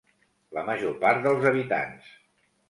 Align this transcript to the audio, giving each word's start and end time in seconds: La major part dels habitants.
La 0.57 0.63
major 0.69 0.95
part 1.03 1.21
dels 1.27 1.45
habitants. 1.51 2.09